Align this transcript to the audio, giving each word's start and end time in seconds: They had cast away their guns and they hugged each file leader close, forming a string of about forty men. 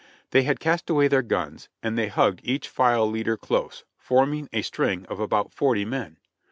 They 0.31 0.41
had 0.41 0.59
cast 0.59 0.89
away 0.89 1.07
their 1.09 1.21
guns 1.21 1.69
and 1.83 1.95
they 1.95 2.07
hugged 2.07 2.41
each 2.43 2.67
file 2.69 3.07
leader 3.07 3.37
close, 3.37 3.83
forming 3.99 4.49
a 4.51 4.63
string 4.63 5.05
of 5.05 5.19
about 5.19 5.53
forty 5.53 5.85
men. 5.85 6.17